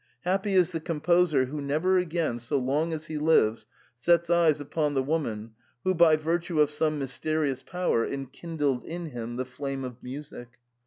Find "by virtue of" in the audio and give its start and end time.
5.93-6.71